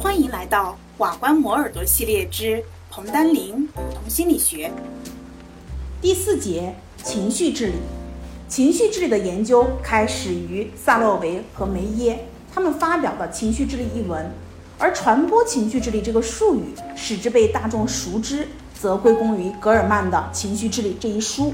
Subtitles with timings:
[0.00, 4.70] 欢迎来到瓦关磨耳朵系列之彭丹林普通心理学
[6.00, 7.74] 第四节情绪智力。
[8.48, 14.30] 情绪智力的研究开始于萨洛维和梅耶他们发表的《情绪智力》一文，
[14.78, 21.52] 而传播情绪智力这个术语使之被大众熟知，则归功于格尔曼的《情绪智力》这一书。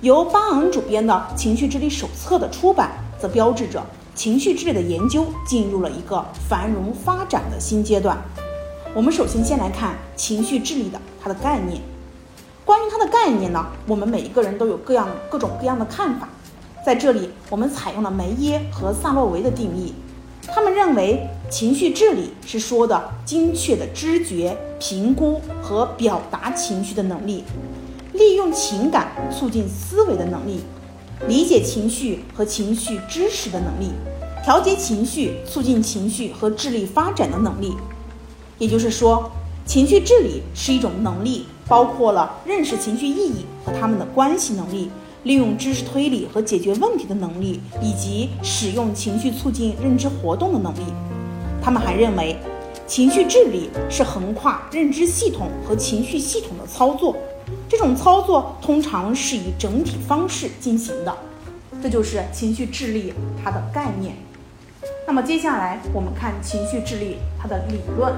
[0.00, 2.90] 由巴昂主编的《情绪智力手册》的出版，
[3.20, 3.86] 则标志着。
[4.14, 8.16] 情绪智力的研究进入了一个繁荣发展的新阶段。
[8.94, 11.80] 我们首先先来看情绪智力的它的概念。
[12.64, 16.28] 关于它的概念呢，我们每一个人都有各样各种各样的看法。
[16.84, 19.94] 在这里，我们采用了梅耶和萨洛维的定义。
[20.54, 27.44] 他们认为，情绪智力是说的精确的知觉、评估和表达情绪的能力，
[28.12, 30.60] 利用情感促进思维的能力。
[31.28, 33.92] 理解情绪和情绪知识的能力，
[34.42, 37.74] 调节情绪、促进情绪和智力发展的能力。
[38.58, 39.30] 也就是说，
[39.64, 44.90] 情绪智力是一种能力，包括了认识情绪意义和它们的关系能力，
[45.22, 50.82] 利用知识推理和解决问题的能力，以及使用情绪促进认知活动的能力。
[51.62, 52.36] 他们还认为，
[52.86, 57.16] 情绪智力是横跨认知系统和情绪系统的操作。
[57.72, 61.16] 这种操作通常是以整体方式进行的，
[61.82, 64.14] 这就是情绪智力它的概念。
[65.06, 68.12] 那么接下来我们看情绪智力它的理论。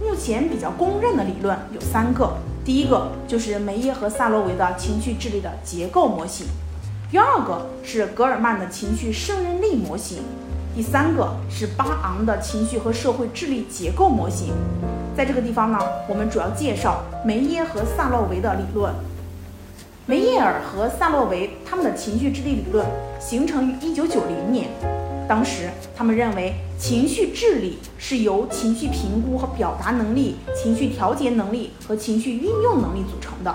[0.00, 2.32] 目前比较公认的理论有三个，
[2.64, 6.46] 第一个就是梅耶和萨洛维的情绪智力的结构模型，
[7.10, 10.18] 第二个是格尔曼的情绪胜任力模型，
[10.72, 14.54] 第三个是巴昂的情绪和社会智力结构模型。
[15.16, 18.94] 在这个地方呢，我们主要介绍梅耶和萨洛维的理论。
[20.06, 22.86] 梅耶尔和萨洛维他们的情绪智力理论
[23.20, 24.68] 形成于1990年，
[25.28, 33.54] 当时他们认为情绪智力是由情绪评估和表达能力、情绪调节能力和情绪运用能力组成的。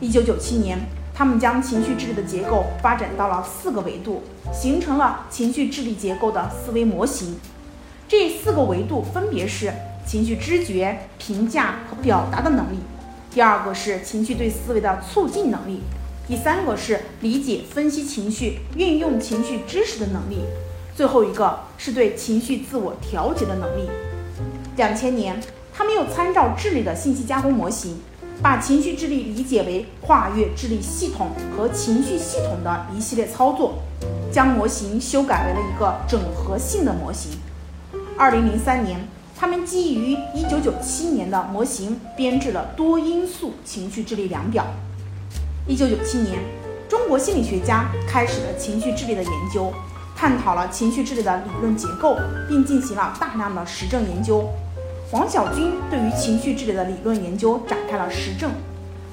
[0.00, 0.80] 1997年，
[1.14, 7.36] 他们将情绪智力的结构发展到了四个维度，形成了情绪智力结构的思维模型。
[8.08, 9.72] 这四个维度分别是。
[10.06, 12.76] 情绪知觉、评价和表达的能力；
[13.30, 15.78] 第二个是情绪对思维的促进能力；
[16.28, 20.44] 第三个是理解、分析情绪、运用情绪知识的能力；
[20.94, 23.88] 最后一个是对情绪自我调节的能力。
[24.76, 25.40] 两千年，
[25.72, 28.02] 他们又参照智力的信息加工模型，
[28.42, 33.78] 把情绪智力理解为跨越智力系统和情绪系统的一系列操作，
[34.32, 37.32] 将模型修改为了一个整合性的模型。
[38.16, 39.00] 二零零三年。
[39.36, 44.64] 他们基于1997年的模型编制了多因素情绪智力量表。
[45.68, 46.38] 1997年，
[46.88, 49.72] 中国心理学家开始了情绪智力的研究，
[50.16, 52.16] 探讨了情绪智力的理论结构，
[52.48, 54.48] 并进行了大量的实证研究。
[55.10, 58.50] 王小军对于情绪治理的理论研究展开了实证。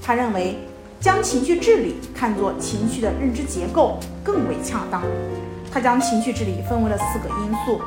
[0.02, 0.58] 他认为，
[1.00, 5.04] 将情绪治理看作情绪的认知结构更为恰当。
[5.72, 7.82] 他将情绪治理分为了四个因素。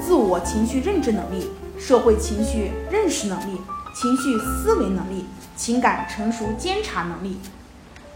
[0.00, 3.60] 自我情绪认知能力、社会情绪认识能力、
[3.94, 7.38] 情绪思维能力、情感成熟监察能力。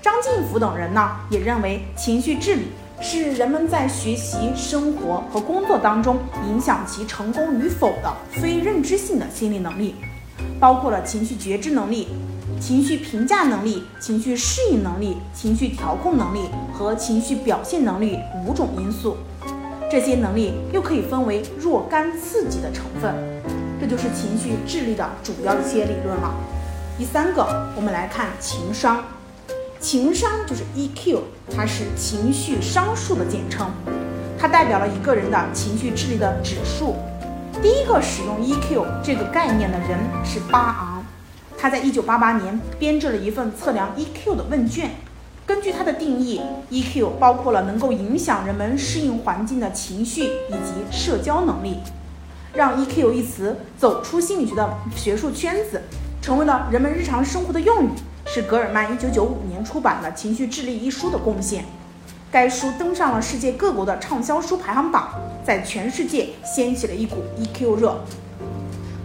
[0.00, 2.69] 张晋福等人呢，也认为情绪治理
[3.00, 9.94] 是人们在学习、生活和工作当中影响其成功与否的非认知性的心理能力，
[10.59, 12.08] 包括了情绪觉知能力、
[12.60, 16.41] 情绪评价能力、情绪适应能力、情绪调控能力
[16.72, 19.16] 和情绪表现能力五种因素。
[19.91, 23.14] 这些能力又可以分为若干刺激的成分，
[23.81, 26.34] 这就是情绪智力的主要一些理论了。
[26.98, 29.03] 第三个，我们来看情商。
[29.81, 31.21] 情商就是 EQ，
[31.55, 33.71] 它是情绪商数的简称，
[34.37, 36.97] 它代表了一个人的情绪智力的指数。
[37.62, 41.05] 第一个使用 EQ 这个概念的人是巴昂，
[41.56, 44.91] 他在1988年编制了一份测量 EQ 的问卷。
[45.47, 46.41] 根据它的定义
[46.71, 51.79] ，EQ 包括了能够影响人们适应环境的情绪以及社交能力。
[52.52, 55.81] 让 EQ 一词走出心理学的学术圈子，
[56.20, 57.91] 成为了人们日常生活的用语，
[58.30, 61.64] 是格尔曼1995年出版的《情绪智力》一书的贡献。
[62.30, 65.08] 该书登上了世界各国的畅销书排行榜，
[65.42, 67.98] 在全世界掀起了一股 EQ 热。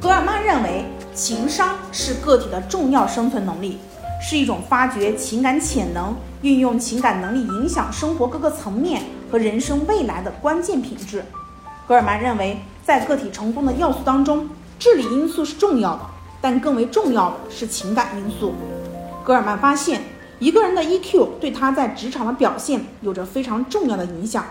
[0.02, 0.84] 格尔曼认为，
[1.16, 3.80] 情商是个体的重要生存能力。
[4.22, 11.24] 是一种发掘情感潜能、运用情感能力影响生活各个层面和人生未来的关键品质。
[11.88, 14.50] 格尔曼认为，在个体成功的要素当中，
[14.80, 16.02] 智力因素是重要的，
[16.42, 18.54] 但更为重要的是情感因素。
[19.24, 20.02] 格尔曼发现，
[20.40, 24.44] 一个人的 EQ 对他在职场的表现有着非常重要的影响。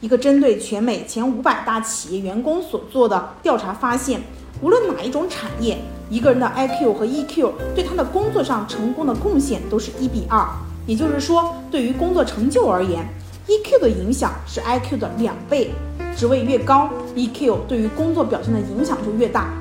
[0.00, 4.20] 一个针对全美前五百大企业员工所做的调查发现，
[4.60, 5.78] 无论哪一种产业，
[6.08, 10.46] 一个人的 IQ 和 EQ 对他的工作上成功的贡献都是一比二。
[10.86, 13.04] 也就是说，对于工作成就而言
[13.48, 15.72] ，EQ 的影响是 IQ 的两倍。
[16.14, 19.52] 职位越高，EQ 对于工作表现的影响就越大。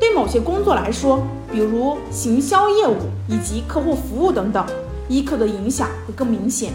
[0.00, 1.20] 对某些工作来说，
[1.50, 2.96] 比如行销业务
[3.26, 4.64] 以及客户服务等等
[5.08, 6.72] ，EQ 的影响会更明显。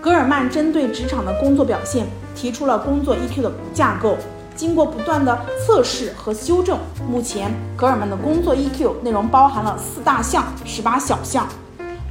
[0.00, 4.16] 格尔曼针对职场的工作表现提出了工作 EQ 的架构，
[4.54, 11.46] 经过不断的测试和修正，目前格尔曼的工作 EQ 内容包含了四大项、十八小项。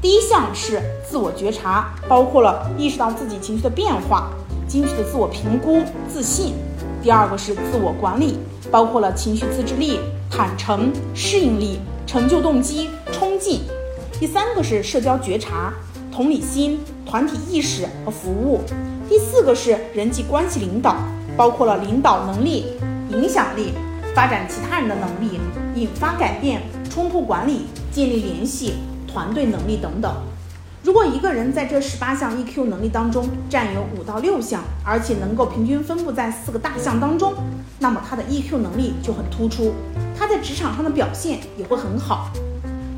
[0.01, 4.29] 第一项是自我觉察，包括了意识到自己情绪的变化、
[4.67, 5.81] 精确的自我评估、
[6.11, 6.53] 自信。
[7.01, 8.39] 第二个是自我管理，
[8.71, 9.99] 包括了情绪自制力、
[10.35, 11.77] 坦诚、适应力、
[12.07, 13.61] 成就动机、冲劲。
[14.19, 15.71] 第三个是社交觉察。
[16.11, 18.61] 同理心、团体意识和服务。
[19.07, 20.95] 第四个是人际关系领导，
[21.35, 22.65] 包括了领导能力、
[23.09, 23.73] 影响力、
[24.15, 25.39] 发展其他人的能力、
[25.75, 28.75] 引发改变、冲突管理、建立联系、
[29.07, 30.11] 团队能力等等。
[30.83, 37.33] 如果一个人在这十八项 EQ 能力当中占有五到六项，而且能够平均分布在四个大项当中，
[37.79, 39.73] 那么他的 EQ 能力就很突出，
[40.33, 42.31] 在职场上的表现也会很好。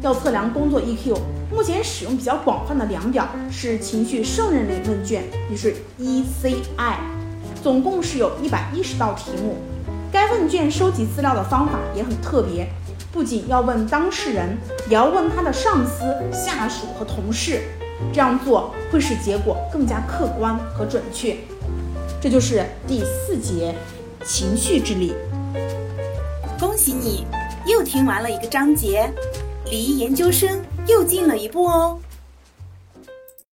[0.02, 1.18] 要测量工作 EQ，
[1.52, 6.96] 目前使用比较广泛的量表是情绪胜任类问卷，也是 ECI，
[7.62, 9.58] 总共是有一百一十道题目。
[10.14, 12.70] 该问卷收集资料的方法也很特别，
[13.12, 14.58] 不仅要问当事人，
[14.88, 17.64] 也要问他的上司、下属和同事，
[18.14, 21.36] 这样做会使结果更加客观和准确。
[22.22, 23.76] 这就是第四节
[24.24, 25.14] 情绪智力。
[26.58, 27.26] 恭喜你，
[27.66, 29.12] 又听完了一个章节。
[29.70, 32.00] 离研究生又近了一步哦。